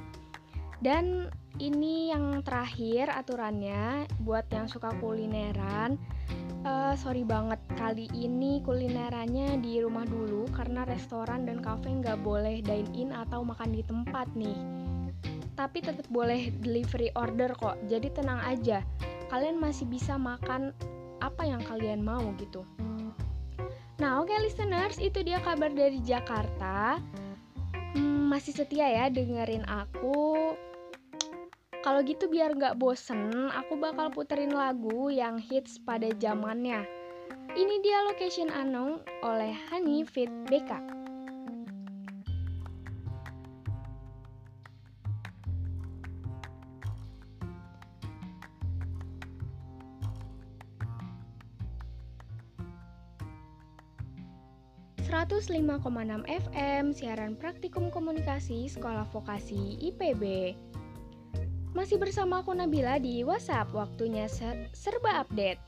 dan 0.82 1.30
ini 1.62 2.10
yang 2.10 2.42
terakhir 2.42 3.06
aturannya 3.06 4.06
buat 4.22 4.46
yang 4.50 4.66
suka 4.70 4.94
kulineran. 4.98 5.98
Uh, 6.62 6.94
sorry 6.98 7.22
banget 7.26 7.58
kali 7.74 8.10
ini 8.14 8.62
kulinerannya 8.62 9.58
di 9.62 9.78
rumah 9.82 10.06
dulu 10.06 10.46
karena 10.54 10.86
restoran 10.86 11.46
dan 11.46 11.62
kafe 11.62 11.90
nggak 11.90 12.22
boleh 12.22 12.62
dine 12.62 12.90
in 12.94 13.10
atau 13.10 13.42
makan 13.42 13.74
di 13.74 13.82
tempat 13.82 14.30
nih. 14.38 14.58
Tapi 15.58 15.82
tetap 15.82 16.06
boleh 16.14 16.50
delivery 16.62 17.10
order 17.18 17.54
kok. 17.58 17.78
Jadi 17.90 18.10
tenang 18.14 18.38
aja. 18.42 18.82
Kalian 19.30 19.58
masih 19.58 19.86
bisa 19.86 20.14
makan 20.14 20.70
apa 21.18 21.42
yang 21.42 21.62
kalian 21.66 22.06
mau 22.06 22.22
gitu. 22.38 22.62
Nah, 23.98 24.22
oke 24.22 24.30
okay, 24.30 24.38
listeners, 24.42 24.96
itu 25.02 25.26
dia 25.26 25.42
kabar 25.42 25.74
dari 25.74 25.98
Jakarta. 26.02 27.02
Hmm, 27.94 28.30
masih 28.30 28.54
setia 28.54 28.86
ya 28.86 29.10
dengerin 29.10 29.66
aku 29.66 30.54
kalau 31.78 32.02
gitu 32.02 32.26
biar 32.26 32.58
nggak 32.58 32.76
bosen, 32.76 33.48
aku 33.54 33.78
bakal 33.78 34.10
puterin 34.10 34.50
lagu 34.50 35.08
yang 35.14 35.38
hits 35.38 35.78
pada 35.78 36.10
zamannya. 36.18 36.82
Ini 37.54 37.74
dia 37.80 38.04
Location 38.04 38.50
Unknown 38.50 39.00
oleh 39.22 39.54
Honey 39.70 40.02
Fit 40.02 40.28
BK. 40.50 40.97
...105,6 55.38 56.26
FM, 56.26 56.90
siaran 56.90 57.38
praktikum 57.38 57.94
komunikasi 57.94 58.66
Sekolah 58.66 59.06
Vokasi 59.06 59.78
IPB. 59.86 60.50
Masih 61.78 61.94
bersama 61.94 62.42
aku 62.42 62.58
Nabila 62.58 62.98
di 62.98 63.22
WhatsApp, 63.22 63.70
waktunya 63.70 64.26
ser 64.26 64.66
serba 64.74 65.22
update. 65.22 65.62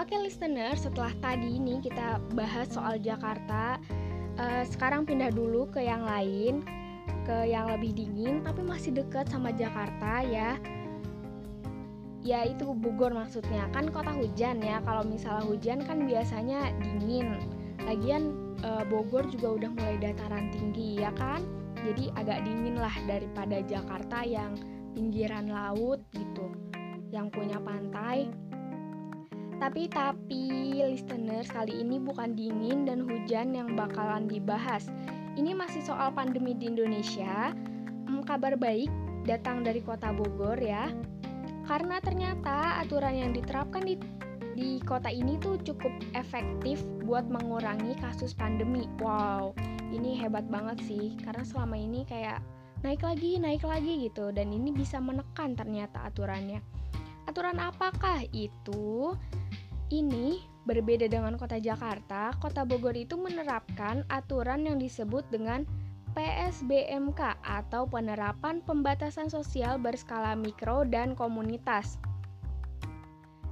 Oke 0.00 0.16
listener, 0.16 0.72
setelah 0.72 1.12
tadi 1.20 1.60
ini 1.60 1.84
kita 1.84 2.16
bahas 2.32 2.72
soal 2.72 2.96
Jakarta, 2.96 3.76
uh, 4.40 4.64
sekarang 4.64 5.04
pindah 5.04 5.28
dulu 5.36 5.68
ke 5.68 5.84
yang 5.84 6.00
lain, 6.00 6.64
ke 7.28 7.44
yang 7.44 7.68
lebih 7.68 7.92
dingin 7.92 8.40
tapi 8.40 8.64
masih 8.64 8.96
dekat 8.96 9.28
sama 9.28 9.52
Jakarta 9.52 10.24
ya. 10.24 10.56
Ya 12.24 12.48
itu 12.48 12.72
Bogor 12.72 13.12
maksudnya, 13.12 13.68
kan 13.76 13.92
kota 13.92 14.16
hujan 14.16 14.64
ya. 14.64 14.80
Kalau 14.80 15.04
misalnya 15.04 15.44
hujan 15.44 15.84
kan 15.84 16.08
biasanya 16.08 16.72
dingin. 16.80 17.59
Lagian 17.90 18.54
uh, 18.62 18.86
Bogor 18.86 19.26
juga 19.34 19.58
udah 19.58 19.70
mulai 19.74 19.98
dataran 19.98 20.46
tinggi 20.54 21.02
ya 21.02 21.10
kan? 21.18 21.42
Jadi 21.82 22.14
agak 22.14 22.46
dingin 22.46 22.78
lah 22.78 22.94
daripada 23.10 23.58
Jakarta 23.66 24.22
yang 24.22 24.54
pinggiran 24.94 25.50
laut 25.50 25.98
gitu 26.14 26.54
yang 27.10 27.34
punya 27.34 27.58
pantai. 27.58 28.30
Tapi 29.58 29.90
tapi 29.90 30.78
listeners 30.78 31.50
kali 31.50 31.82
ini 31.82 31.98
bukan 31.98 32.38
dingin 32.38 32.86
dan 32.86 33.02
hujan 33.02 33.58
yang 33.58 33.74
bakalan 33.74 34.30
dibahas. 34.30 34.86
Ini 35.34 35.50
masih 35.58 35.82
soal 35.82 36.14
pandemi 36.14 36.54
di 36.54 36.70
Indonesia. 36.70 37.50
Hmm, 38.06 38.22
kabar 38.22 38.54
baik 38.54 38.88
datang 39.26 39.66
dari 39.66 39.82
kota 39.82 40.14
Bogor 40.14 40.62
ya. 40.62 40.94
Karena 41.66 41.98
ternyata 41.98 42.78
aturan 42.80 43.18
yang 43.18 43.30
diterapkan 43.34 43.82
di 43.82 43.98
di 44.54 44.82
kota 44.82 45.10
ini 45.10 45.38
tuh 45.38 45.58
cukup 45.62 45.92
efektif 46.18 46.82
buat 47.06 47.26
mengurangi 47.26 47.94
kasus 48.02 48.34
pandemi. 48.34 48.86
Wow, 48.98 49.54
ini 49.90 50.16
hebat 50.18 50.46
banget 50.50 50.78
sih 50.86 51.18
karena 51.22 51.42
selama 51.46 51.76
ini 51.78 52.06
kayak 52.06 52.42
naik 52.80 53.04
lagi, 53.04 53.36
naik 53.36 53.62
lagi 53.66 54.08
gitu 54.08 54.32
dan 54.32 54.50
ini 54.50 54.72
bisa 54.72 54.98
menekan 54.98 55.54
ternyata 55.58 56.06
aturannya. 56.08 56.64
Aturan 57.28 57.62
apakah 57.62 58.26
itu? 58.34 59.14
Ini 59.90 60.38
berbeda 60.70 61.10
dengan 61.10 61.34
kota 61.34 61.58
Jakarta. 61.58 62.30
Kota 62.38 62.62
Bogor 62.62 62.94
itu 62.94 63.18
menerapkan 63.18 64.06
aturan 64.06 64.66
yang 64.66 64.78
disebut 64.78 65.26
dengan 65.34 65.66
PSBMK 66.14 67.38
atau 67.42 67.86
penerapan 67.86 68.62
pembatasan 68.66 69.30
sosial 69.30 69.78
berskala 69.78 70.34
mikro 70.34 70.82
dan 70.86 71.14
komunitas. 71.14 71.98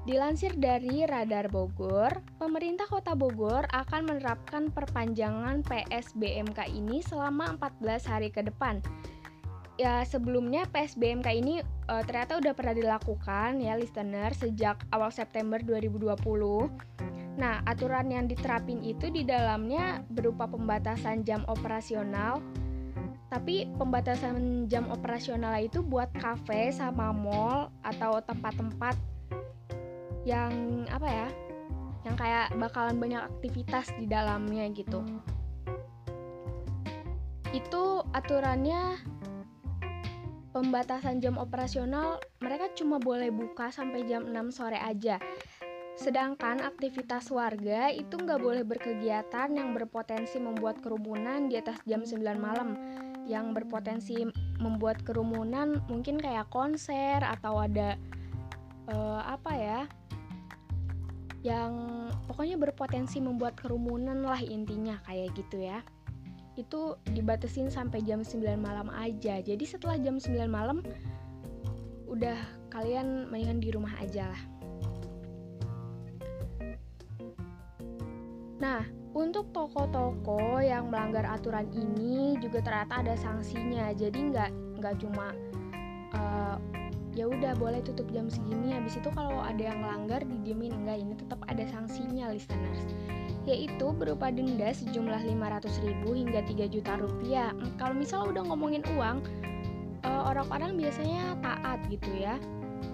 Dilansir 0.08 0.56
dari 0.56 1.04
Radar 1.04 1.52
Bogor, 1.52 2.24
pemerintah 2.40 2.88
Kota 2.88 3.12
Bogor 3.12 3.68
akan 3.68 4.08
menerapkan 4.08 4.72
perpanjangan 4.72 5.60
PSBMK 5.68 6.64
ini 6.72 7.04
selama 7.04 7.60
14 7.60 8.08
hari 8.08 8.32
ke 8.32 8.40
depan. 8.40 8.80
Ya, 9.76 10.00
sebelumnya 10.08 10.64
PSBMK 10.72 11.28
ini 11.28 11.60
uh, 11.92 12.00
ternyata 12.08 12.40
udah 12.40 12.56
pernah 12.56 12.72
dilakukan 12.72 13.60
ya 13.60 13.76
listener 13.76 14.32
sejak 14.32 14.80
awal 14.96 15.12
September 15.12 15.60
2020. 15.60 16.16
Nah, 17.36 17.60
aturan 17.68 18.08
yang 18.08 18.32
diterapin 18.32 18.80
itu 18.80 19.12
di 19.12 19.28
dalamnya 19.28 20.00
berupa 20.08 20.48
pembatasan 20.48 21.20
jam 21.20 21.44
operasional, 21.52 22.40
tapi 23.28 23.68
pembatasan 23.76 24.72
jam 24.72 24.88
operasional 24.88 25.52
itu 25.60 25.84
buat 25.84 26.08
kafe 26.16 26.72
sama 26.72 27.12
mall 27.12 27.68
atau 27.84 28.24
tempat-tempat 28.24 29.17
yang 30.26 30.84
apa 30.90 31.08
ya 31.08 31.28
yang 32.06 32.16
kayak 32.16 32.54
bakalan 32.56 32.96
banyak 32.96 33.22
aktivitas 33.22 33.90
di 33.98 34.06
dalamnya 34.06 34.70
gitu. 34.72 35.02
Itu 37.52 38.06
aturannya 38.14 39.02
pembatasan 40.52 41.20
jam 41.20 41.36
operasional 41.36 42.18
mereka 42.40 42.72
cuma 42.74 42.96
boleh 42.96 43.28
buka 43.28 43.68
sampai 43.68 44.08
jam 44.08 44.26
6 44.30 44.54
sore 44.54 44.80
aja. 44.80 45.20
Sedangkan 45.98 46.62
aktivitas 46.62 47.26
warga 47.34 47.90
itu 47.90 48.14
nggak 48.14 48.38
boleh 48.38 48.62
berkegiatan 48.62 49.50
yang 49.50 49.74
berpotensi 49.74 50.38
membuat 50.38 50.78
kerumunan 50.78 51.50
di 51.50 51.58
atas 51.58 51.82
jam 51.84 52.06
9 52.06 52.38
malam. 52.38 52.78
Yang 53.26 53.60
berpotensi 53.60 54.24
membuat 54.62 55.02
kerumunan 55.02 55.82
mungkin 55.90 56.16
kayak 56.16 56.48
konser 56.48 57.20
atau 57.20 57.60
ada 57.60 57.98
uh, 58.88 59.22
apa 59.24 59.52
ya 59.54 59.80
yang 61.46 61.72
pokoknya 62.26 62.58
berpotensi 62.58 63.22
membuat 63.22 63.54
kerumunan 63.54 64.26
lah 64.26 64.42
intinya 64.42 64.98
kayak 65.06 65.32
gitu 65.38 65.62
ya. 65.62 65.86
Itu 66.58 66.98
dibatasin 67.14 67.70
sampai 67.70 68.02
jam 68.02 68.26
9 68.26 68.58
malam 68.58 68.90
aja. 68.90 69.38
Jadi 69.38 69.62
setelah 69.62 69.94
jam 70.02 70.18
9 70.18 70.34
malam 70.50 70.82
udah 72.10 72.34
kalian 72.74 73.30
mendingan 73.30 73.62
di 73.62 73.70
rumah 73.70 73.94
aja 74.02 74.34
lah. 74.34 74.42
Nah 78.58 78.82
untuk 79.14 79.54
toko-toko 79.54 80.58
yang 80.58 80.90
melanggar 80.90 81.22
aturan 81.22 81.70
ini 81.70 82.34
juga 82.42 82.66
ternyata 82.66 83.06
ada 83.06 83.14
sanksinya. 83.14 83.94
Jadi 83.94 84.18
nggak 84.34 84.50
nggak 84.82 84.94
cuma 84.98 85.30
uh, 86.18 86.58
ya 87.18 87.26
udah 87.26 87.58
boleh 87.58 87.82
tutup 87.82 88.06
jam 88.14 88.30
segini. 88.30 88.70
Habis 88.70 89.02
itu 89.02 89.10
kalau 89.10 89.42
ada 89.42 89.58
yang 89.58 89.82
langgar 89.82 90.22
didiemin. 90.22 90.70
Enggak 90.70 91.02
ini 91.02 91.14
tetap 91.18 91.42
ada 91.50 91.66
sanksinya 91.66 92.30
listeners. 92.30 92.86
Yaitu 93.42 93.90
berupa 93.90 94.30
denda 94.30 94.70
sejumlah 94.70 95.26
500 95.26 95.82
ribu 95.82 96.14
hingga 96.14 96.46
3 96.46 96.70
juta 96.70 96.94
rupiah. 96.94 97.50
Hmm, 97.50 97.74
kalau 97.74 97.98
misal 97.98 98.30
udah 98.30 98.46
ngomongin 98.46 98.86
uang 98.94 99.18
eh, 100.06 100.22
orang-orang 100.30 100.78
biasanya 100.78 101.34
taat 101.42 101.82
gitu 101.90 102.06
ya. 102.14 102.38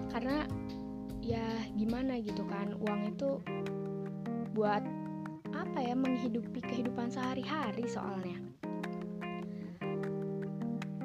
Karena 0.09 0.49
ya 1.21 1.45
gimana 1.77 2.17
gitu 2.17 2.41
kan 2.49 2.73
uang 2.81 3.13
itu 3.13 3.29
buat 4.57 4.81
apa 5.53 5.79
ya 5.85 5.93
menghidupi 5.93 6.65
kehidupan 6.65 7.13
sehari-hari 7.13 7.85
soalnya. 7.85 8.41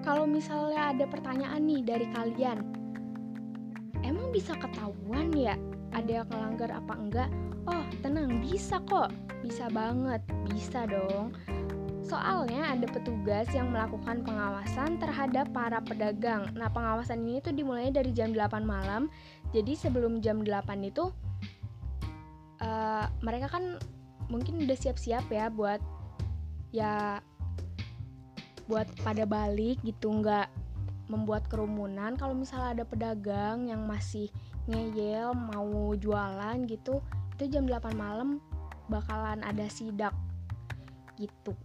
Kalau 0.01 0.25
misalnya 0.25 0.97
ada 0.97 1.05
pertanyaan 1.05 1.61
nih 1.69 1.85
dari 1.85 2.07
kalian 2.17 2.80
bisa 4.31 4.55
ketahuan 4.57 5.35
ya 5.35 5.59
ada 5.91 6.23
yang 6.23 6.29
melanggar 6.31 6.71
apa 6.71 6.95
enggak? 6.95 7.31
Oh, 7.67 7.85
tenang, 8.01 8.41
bisa 8.41 8.79
kok. 8.87 9.11
Bisa 9.43 9.69
banget, 9.71 10.23
bisa 10.49 10.87
dong. 10.87 11.35
Soalnya 12.07 12.75
ada 12.75 12.87
petugas 12.91 13.47
yang 13.55 13.71
melakukan 13.71 14.27
pengawasan 14.27 14.99
terhadap 14.99 15.47
para 15.55 15.79
pedagang. 15.79 16.51
Nah, 16.59 16.67
pengawasan 16.73 17.23
ini 17.23 17.39
tuh 17.39 17.55
dimulai 17.55 17.95
dari 17.95 18.11
jam 18.11 18.35
8 18.35 18.67
malam. 18.67 19.07
Jadi 19.55 19.79
sebelum 19.79 20.19
jam 20.19 20.43
8 20.43 20.67
itu 20.83 21.11
uh, 22.63 23.07
mereka 23.23 23.51
kan 23.51 23.79
mungkin 24.31 24.63
udah 24.63 24.79
siap-siap 24.79 25.27
ya 25.27 25.51
buat 25.51 25.83
ya 26.71 27.19
buat 28.71 28.87
pada 29.03 29.27
balik 29.27 29.83
gitu 29.83 30.23
nggak 30.23 30.47
membuat 31.11 31.51
kerumunan. 31.51 32.15
Kalau 32.15 32.33
misalnya 32.39 32.81
ada 32.81 32.85
pedagang 32.87 33.67
yang 33.67 33.83
masih 33.85 34.31
ngeyel 34.71 35.35
mau 35.35 35.91
jualan 35.99 36.57
gitu 36.71 37.03
itu 37.35 37.57
jam 37.57 37.67
8 37.67 37.97
malam 37.99 38.39
bakalan 38.87 39.43
ada 39.43 39.67
sidak 39.67 40.15
gitu. 41.19 41.57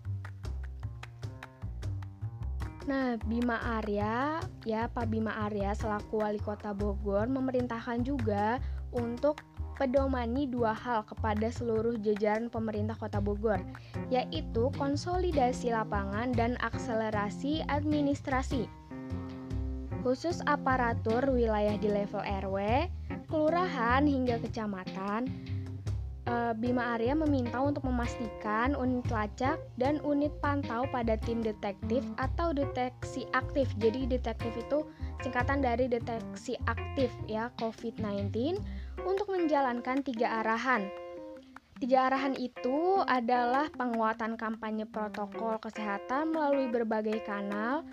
Nah, 2.85 3.17
Bima 3.25 3.57
Arya, 3.81 4.37
ya 4.61 4.85
Pak 4.85 5.09
Bima 5.09 5.33
Arya 5.49 5.73
selaku 5.73 6.21
wali 6.21 6.37
kota 6.37 6.69
Bogor 6.69 7.25
memerintahkan 7.25 8.05
juga 8.05 8.61
untuk 8.93 9.41
pedomani 9.75 10.47
dua 10.47 10.71
hal 10.71 11.03
kepada 11.03 11.51
seluruh 11.51 11.97
jajaran 11.99 12.47
pemerintah 12.47 12.95
kota 12.95 13.17
Bogor, 13.19 13.59
yaitu 14.13 14.71
konsolidasi 14.77 15.73
lapangan 15.73 16.31
dan 16.31 16.55
akselerasi 16.61 17.65
administrasi 17.67 18.69
khusus 20.05 20.37
aparatur 20.45 21.33
wilayah 21.33 21.81
di 21.81 21.89
level 21.89 22.21
RW, 22.21 22.85
kelurahan 23.25 24.05
hingga 24.05 24.37
kecamatan, 24.37 25.25
eh, 26.29 26.53
Bima 26.61 26.93
Arya 26.93 27.17
meminta 27.17 27.57
untuk 27.57 27.89
memastikan 27.89 28.77
unit 28.77 29.09
lacak 29.09 29.57
dan 29.81 29.97
unit 30.05 30.29
pantau 30.45 30.85
pada 30.93 31.17
tim 31.25 31.41
detektif 31.41 32.05
atau 32.21 32.53
deteksi 32.53 33.25
aktif. 33.33 33.65
Jadi 33.81 34.05
detektif 34.05 34.53
itu 34.53 34.85
singkatan 35.25 35.65
dari 35.65 35.89
deteksi 35.89 36.53
aktif 36.69 37.09
ya 37.25 37.49
COVID-19 37.57 38.61
untuk 39.09 39.33
menjalankan 39.33 40.05
tiga 40.05 40.45
arahan. 40.45 40.85
Tiga 41.81 42.13
arahan 42.13 42.37
itu 42.37 43.01
adalah 43.09 43.73
penguatan 43.73 44.37
kampanye 44.37 44.85
protokol 44.85 45.57
kesehatan 45.59 46.31
melalui 46.31 46.71
berbagai 46.71 47.25
kanal, 47.25 47.83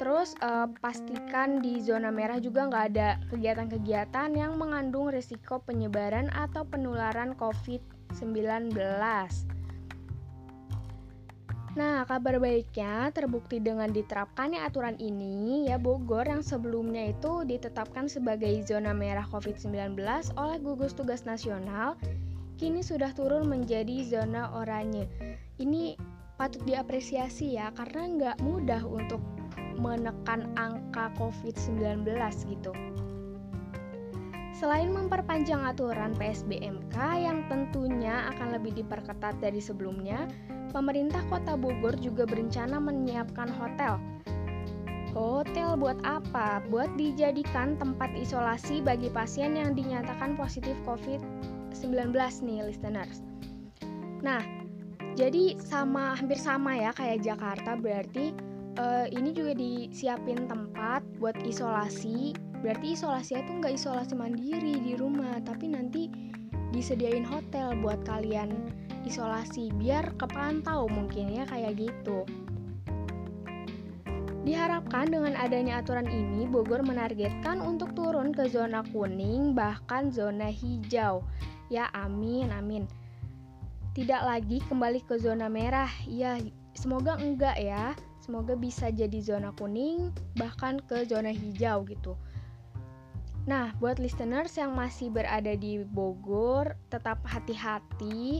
Terus 0.00 0.32
uh, 0.40 0.64
pastikan 0.80 1.60
di 1.60 1.76
zona 1.84 2.08
merah 2.08 2.40
juga 2.40 2.64
nggak 2.64 2.84
ada 2.96 3.20
kegiatan-kegiatan 3.28 4.32
yang 4.32 4.56
mengandung 4.56 5.12
risiko 5.12 5.60
penyebaran 5.60 6.32
atau 6.32 6.64
penularan 6.64 7.36
COVID-19. 7.36 8.72
Nah, 11.76 12.02
kabar 12.08 12.40
baiknya 12.40 13.12
terbukti 13.12 13.60
dengan 13.60 13.92
diterapkannya 13.92 14.64
aturan 14.64 14.96
ini, 14.96 15.68
ya 15.68 15.76
Bogor 15.76 16.26
yang 16.26 16.42
sebelumnya 16.42 17.12
itu 17.12 17.44
ditetapkan 17.46 18.08
sebagai 18.08 18.50
zona 18.66 18.96
merah 18.96 19.28
COVID-19 19.28 20.00
oleh 20.34 20.58
gugus 20.58 20.96
tugas 20.96 21.22
nasional, 21.28 21.94
kini 22.58 22.82
sudah 22.82 23.14
turun 23.14 23.46
menjadi 23.46 24.02
zona 24.02 24.50
oranye. 24.50 25.06
Ini 25.62 25.94
patut 26.34 26.64
diapresiasi 26.66 27.54
ya, 27.54 27.70
karena 27.76 28.02
nggak 28.18 28.36
mudah 28.42 28.82
untuk 28.82 29.22
menekan 29.80 30.52
angka 30.60 31.10
COVID-19 31.16 32.04
gitu. 32.52 32.72
Selain 34.60 34.92
memperpanjang 34.92 35.64
aturan 35.64 36.12
PSBMK 36.20 36.96
yang 37.16 37.48
tentunya 37.48 38.28
akan 38.36 38.60
lebih 38.60 38.76
diperketat 38.76 39.40
dari 39.40 39.56
sebelumnya, 39.56 40.28
pemerintah 40.68 41.24
Kota 41.32 41.56
Bogor 41.56 41.96
juga 41.96 42.28
berencana 42.28 42.76
menyiapkan 42.76 43.48
hotel. 43.56 43.96
Hotel 45.16 45.80
buat 45.80 45.96
apa? 46.04 46.60
Buat 46.68 46.92
dijadikan 47.00 47.80
tempat 47.80 48.12
isolasi 48.14 48.84
bagi 48.84 49.08
pasien 49.08 49.56
yang 49.56 49.72
dinyatakan 49.72 50.36
positif 50.36 50.76
COVID-19 50.84 52.12
nih, 52.44 52.60
listeners. 52.68 53.24
Nah, 54.20 54.44
jadi 55.16 55.58
sama 55.58 56.14
hampir 56.14 56.38
sama 56.38 56.76
ya 56.76 56.92
kayak 56.94 57.24
Jakarta 57.24 57.74
berarti 57.80 58.49
uh, 58.80 59.06
ini 59.12 59.36
juga 59.36 59.52
disiapin 59.52 60.48
tempat 60.48 61.04
buat 61.20 61.36
isolasi 61.44 62.32
berarti 62.64 62.96
isolasi 62.96 63.40
itu 63.40 63.52
nggak 63.60 63.76
isolasi 63.76 64.16
mandiri 64.16 64.80
di 64.80 64.96
rumah 64.96 65.36
tapi 65.44 65.68
nanti 65.68 66.08
disediain 66.72 67.26
hotel 67.26 67.76
buat 67.84 68.00
kalian 68.08 68.52
isolasi 69.04 69.72
biar 69.76 70.16
kepantau 70.16 70.88
mungkin 70.88 71.32
ya 71.32 71.44
kayak 71.48 71.76
gitu. 71.80 72.24
Diharapkan 74.40 75.12
dengan 75.12 75.36
adanya 75.36 75.84
aturan 75.84 76.08
ini, 76.08 76.48
Bogor 76.48 76.80
menargetkan 76.80 77.60
untuk 77.60 77.92
turun 77.92 78.32
ke 78.32 78.48
zona 78.48 78.80
kuning, 78.88 79.52
bahkan 79.52 80.08
zona 80.08 80.48
hijau. 80.48 81.20
Ya, 81.68 81.92
amin, 81.92 82.48
amin. 82.48 82.88
Tidak 83.92 84.24
lagi 84.24 84.64
kembali 84.64 85.04
ke 85.04 85.20
zona 85.20 85.44
merah. 85.52 85.92
Ya, 86.08 86.40
semoga 86.72 87.20
enggak 87.20 87.60
ya. 87.60 87.92
Semoga 88.30 88.54
bisa 88.54 88.94
jadi 88.94 89.18
zona 89.18 89.50
kuning, 89.58 90.14
bahkan 90.38 90.78
ke 90.86 91.02
zona 91.02 91.34
hijau 91.34 91.82
gitu. 91.82 92.14
Nah, 93.50 93.74
buat 93.82 93.98
listeners 93.98 94.54
yang 94.54 94.70
masih 94.78 95.10
berada 95.10 95.50
di 95.58 95.82
Bogor, 95.82 96.78
tetap 96.94 97.18
hati-hati 97.26 98.38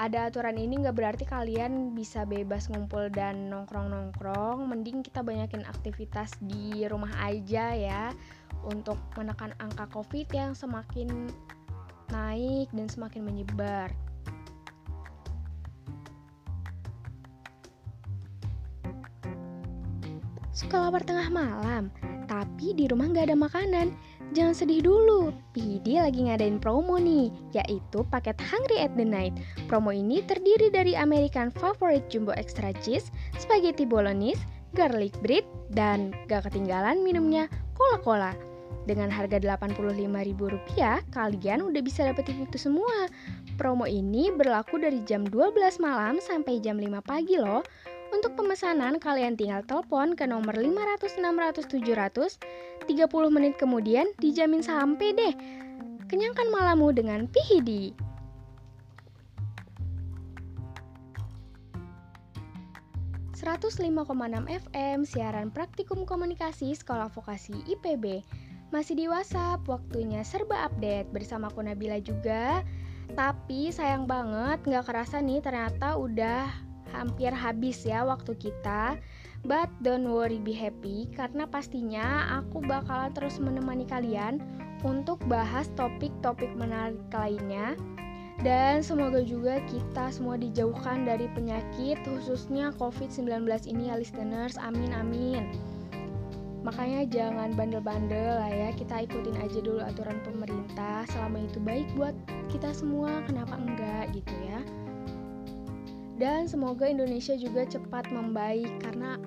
ada 0.00 0.32
aturan 0.32 0.56
ini 0.56 0.80
nggak 0.80 0.96
berarti 0.96 1.24
kalian 1.28 1.92
bisa 1.92 2.24
bebas 2.24 2.72
ngumpul 2.72 3.12
dan 3.12 3.52
nongkrong-nongkrong. 3.52 4.64
Mending 4.72 5.04
kita 5.04 5.20
banyakin 5.20 5.68
aktivitas 5.68 6.32
di 6.40 6.88
rumah 6.88 7.12
aja 7.20 7.76
ya 7.76 8.16
untuk 8.64 8.96
menekan 9.20 9.52
angka 9.60 9.84
COVID 9.92 10.32
yang 10.32 10.56
semakin 10.56 11.28
naik 12.08 12.72
dan 12.72 12.88
semakin 12.88 13.20
menyebar. 13.20 13.92
Sekolah 20.76 21.08
tengah 21.08 21.32
malam, 21.32 21.88
tapi 22.28 22.76
di 22.76 22.84
rumah 22.84 23.08
nggak 23.08 23.32
ada 23.32 23.36
makanan. 23.48 23.96
Jangan 24.36 24.52
sedih 24.52 24.84
dulu, 24.84 25.32
PD 25.56 25.96
lagi 25.96 26.28
ngadain 26.28 26.60
promo 26.60 27.00
nih, 27.00 27.32
yaitu 27.56 28.04
paket 28.12 28.36
Hungry 28.36 28.84
at 28.84 28.92
the 28.92 29.00
Night. 29.08 29.32
Promo 29.72 29.88
ini 29.88 30.20
terdiri 30.20 30.68
dari 30.68 30.92
American 30.92 31.48
Favorite 31.48 32.04
Jumbo 32.12 32.36
Extra 32.36 32.76
Cheese, 32.84 33.08
Spaghetti 33.40 33.88
Bolognese, 33.88 34.44
Garlic 34.76 35.16
Bread, 35.24 35.48
dan 35.72 36.12
gak 36.28 36.44
ketinggalan 36.52 37.00
minumnya 37.00 37.48
Coca-Cola. 37.72 38.36
Dengan 38.84 39.08
harga 39.08 39.40
Rp85.000, 39.40 40.36
kalian 41.08 41.58
udah 41.64 41.80
bisa 41.80 42.04
dapetin 42.04 42.44
itu 42.44 42.60
semua. 42.60 43.08
Promo 43.56 43.88
ini 43.88 44.28
berlaku 44.28 44.76
dari 44.76 45.00
jam 45.08 45.24
12 45.24 45.56
malam 45.80 46.20
sampai 46.20 46.60
jam 46.60 46.76
5 46.76 47.00
pagi 47.00 47.40
loh. 47.40 47.64
Untuk 48.14 48.38
pemesanan, 48.38 48.98
kalian 49.02 49.34
tinggal 49.34 49.62
telepon 49.66 50.14
ke 50.14 50.26
nomor 50.26 50.54
500 50.54 51.18
600 51.18 51.66
700. 51.66 52.38
30 52.86 53.34
menit 53.34 53.58
kemudian 53.58 54.06
dijamin 54.22 54.62
sampai 54.62 55.10
deh. 55.14 55.34
Kenyangkan 56.06 56.48
malammu 56.54 56.94
dengan 56.94 57.26
Pihidi. 57.26 58.06
enam 63.46 64.44
FM 64.50 65.06
siaran 65.06 65.54
praktikum 65.54 66.02
komunikasi 66.02 66.74
Sekolah 66.74 67.06
Vokasi 67.14 67.54
IPB 67.70 68.26
masih 68.74 68.98
di 68.98 69.06
WhatsApp 69.06 69.62
waktunya 69.70 70.26
serba 70.26 70.66
update 70.66 71.14
bersama 71.14 71.46
aku 71.46 71.62
Nabila 71.62 72.02
juga 72.02 72.66
tapi 73.14 73.70
sayang 73.70 74.10
banget 74.10 74.66
nggak 74.66 74.84
kerasa 74.90 75.22
nih 75.22 75.38
ternyata 75.38 75.94
udah 75.94 76.65
hampir 76.92 77.30
habis 77.34 77.82
ya 77.86 78.02
waktu 78.06 78.36
kita. 78.38 78.98
But 79.46 79.70
don't 79.82 80.10
worry 80.10 80.42
be 80.42 80.50
happy 80.50 81.06
karena 81.14 81.46
pastinya 81.46 82.38
aku 82.42 82.62
bakalan 82.66 83.14
terus 83.14 83.38
menemani 83.38 83.86
kalian 83.86 84.42
untuk 84.82 85.22
bahas 85.30 85.70
topik-topik 85.78 86.50
menarik 86.58 86.98
lainnya. 87.14 87.78
Dan 88.44 88.84
semoga 88.84 89.24
juga 89.24 89.64
kita 89.64 90.12
semua 90.12 90.36
dijauhkan 90.36 91.08
dari 91.08 91.24
penyakit 91.32 91.96
khususnya 92.04 92.74
COVID-19 92.76 93.48
ini 93.70 93.88
ya 93.88 93.96
listeners. 93.96 94.60
Amin 94.60 94.92
amin. 94.92 95.56
Makanya 96.66 97.06
jangan 97.06 97.54
bandel-bandel 97.54 98.42
lah 98.42 98.50
ya, 98.50 98.68
kita 98.74 99.06
ikutin 99.06 99.38
aja 99.38 99.62
dulu 99.62 99.78
aturan 99.78 100.18
pemerintah 100.26 101.06
selama 101.14 101.46
itu 101.46 101.62
baik 101.62 101.86
buat 101.94 102.10
kita 102.50 102.74
semua, 102.74 103.22
kenapa 103.22 103.54
enggak 103.54 104.10
gitu 104.10 104.34
ya. 104.50 104.58
Dan 106.16 106.48
semoga 106.48 106.88
Indonesia 106.88 107.36
juga 107.36 107.68
cepat 107.68 108.08
membaik 108.08 108.80
karena 108.80 109.20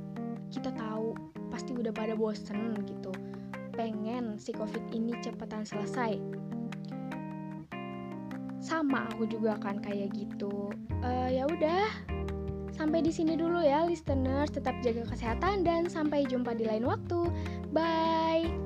kita 0.50 0.74
tahu 0.74 1.14
pasti 1.54 1.78
udah 1.78 1.94
pada 1.94 2.18
bosen 2.18 2.74
gitu. 2.90 3.14
Pengen 3.78 4.42
si 4.42 4.52
Covid 4.52 4.82
ini 4.92 5.14
cepetan 5.22 5.64
selesai. 5.64 6.18
Sama 8.60 9.08
aku 9.14 9.30
juga 9.30 9.56
kan 9.62 9.80
kayak 9.80 10.12
gitu. 10.18 10.74
Uh, 11.00 11.30
ya 11.32 11.48
udah, 11.48 11.88
sampai 12.76 13.06
di 13.06 13.14
sini 13.14 13.40
dulu 13.40 13.64
ya 13.64 13.88
listeners. 13.88 14.52
Tetap 14.52 14.82
jaga 14.84 15.08
kesehatan 15.08 15.64
dan 15.64 15.88
sampai 15.88 16.28
jumpa 16.28 16.58
di 16.58 16.68
lain 16.68 16.84
waktu. 16.84 17.30
Bye. 17.72 18.59